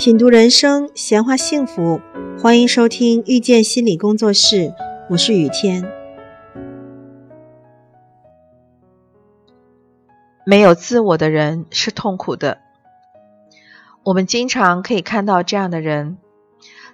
[0.00, 2.00] 品读人生，闲话幸福，
[2.40, 4.72] 欢迎收听遇见心理工作室，
[5.10, 5.92] 我是雨天。
[10.46, 12.62] 没有自我的人是痛苦的。
[14.02, 16.16] 我们经常可以看到这样的人，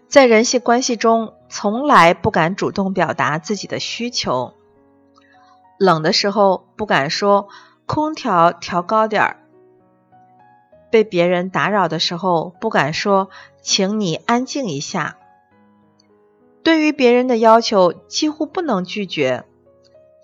[0.09, 4.55] 在人际关系中从来不敢主动表达自己的需求，
[5.79, 7.47] 冷的时候不敢说
[7.87, 9.46] 空调调高点儿。
[10.91, 13.31] 被别人打扰的时候，不敢说
[13.63, 15.19] “请你安静一下”。
[16.63, 19.45] 对于别人的要求，几乎不能拒绝，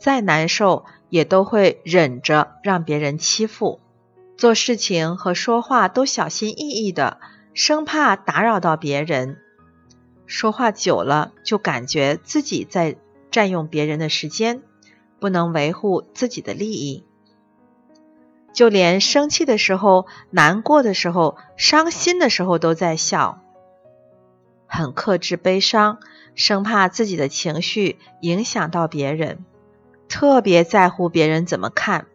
[0.01, 3.81] 再难受也都会忍着让别人欺负。
[4.37, 7.19] 做事情和说话都小心翼翼的，
[7.55, 9.39] 生怕打扰到别人。
[10.27, 12.97] 说话久了，就感觉自己在
[13.31, 14.63] 占用别人的时间，
[15.21, 17.05] 不能维护自己的利益。
[18.53, 23.39] 就连生气的时候、难过的时候、伤心的时候都在笑，
[24.67, 25.99] 很克制悲伤，
[26.35, 29.45] 生怕自己的情绪影响到别人，
[30.09, 32.07] 特别在乎别人怎么看，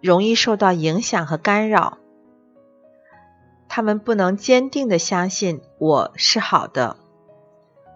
[0.00, 1.98] 容易受到影响和干扰。
[3.68, 6.96] 他们不能坚定的相信我是好的，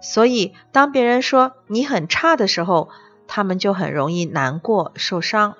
[0.00, 2.90] 所以当别人说你很差的时候，
[3.26, 5.56] 他们就很容易难过、受伤。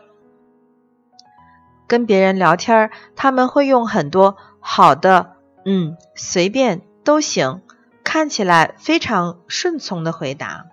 [1.87, 5.33] 跟别人聊天，他们会用很多好的，
[5.65, 7.61] 嗯，随便都行，
[8.03, 10.67] 看起来非常顺从的回答。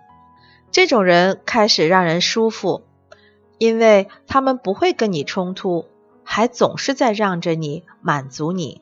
[0.70, 2.82] 这种人开始让人舒服，
[3.58, 5.86] 因为他们不会跟你冲突，
[6.24, 8.80] 还总是在让着你，满足你。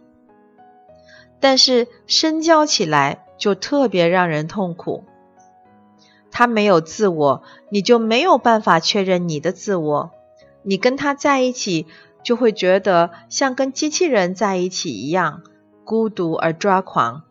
[1.40, 5.04] 但是深交起来就特别让人痛苦。
[6.30, 10.10] 他没有自我，你就没有办法确认你的自我。
[10.62, 11.88] 你跟他在一起。
[12.22, 15.42] 就会觉得像跟机器人在一起一样
[15.84, 17.24] 孤独而抓狂。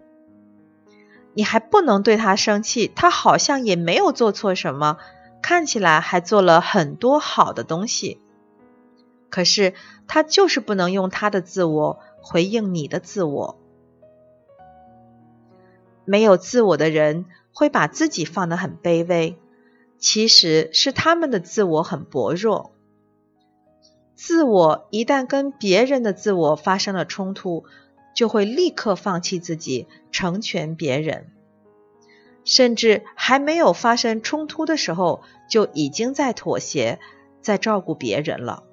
[1.34, 4.98] 你还不能对他生气，他好像也没有做错什么，
[5.42, 8.20] 看起来还做了很多好的东西。
[9.30, 9.74] 可是
[10.08, 13.60] 他就是不能用他的自我回应你的自我。
[16.04, 19.38] 没有自我的人会把自己放得很卑微，
[20.00, 22.74] 其实是他们的自我很薄弱。
[24.22, 27.64] 自我一旦跟别人的自我发生了冲突，
[28.14, 31.28] 就会立刻放弃自己，成全别人，
[32.44, 37.00] 甚至还没有发生冲突的时候，就已经在妥协，
[37.42, 38.64] 在照顾别人了。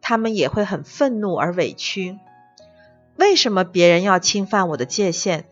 [0.00, 2.18] 他们也会很愤怒而委屈：
[3.14, 5.44] 为什么别人要侵犯我的界限？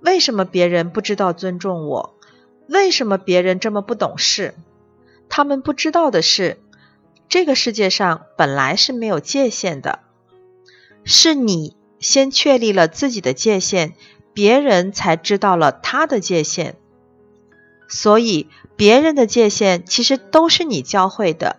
[0.00, 2.14] 为什么别人不知道尊重我？
[2.68, 4.54] 为什么别人这么不懂事？
[5.28, 6.58] 他们不知道的是。
[7.34, 9.98] 这个世界上本来是没有界限的，
[11.02, 13.94] 是你先确立了自己的界限，
[14.32, 16.76] 别人才知道了他的界限。
[17.88, 21.56] 所以，别人的界限其实都是你教会的。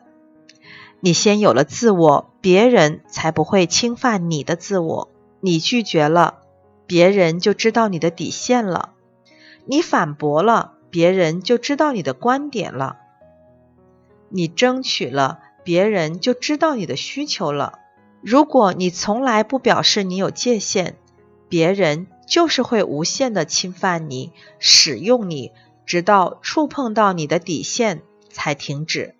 [1.01, 5.11] 你先有了自我，别人才不会侵犯你的自我。
[5.41, 6.35] 你拒绝了，
[6.87, 8.93] 别人就知道你的底线了；
[9.65, 12.95] 你反驳了，别人就知道你的观点了；
[14.29, 15.39] 你争取了。
[15.65, 17.79] 别人就知道你的需求了。
[18.21, 20.95] 如果你从来不表示你有界限，
[21.49, 25.51] 别人就是会无限的侵犯你、使用你，
[25.85, 29.15] 直到触碰到你的底线才停止。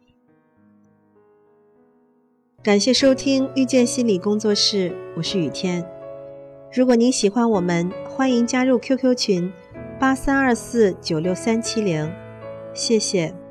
[2.64, 5.88] 感谢收听遇见心理工作室，我是雨天。
[6.74, 9.52] 如果您喜欢我们，欢迎加入 QQ 群
[10.00, 12.12] 八三二四九六三七零，
[12.74, 13.45] 谢谢。